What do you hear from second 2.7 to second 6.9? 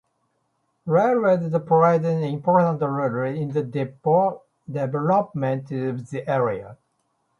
role in the development of the area.